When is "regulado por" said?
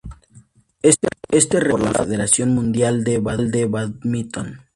1.59-1.99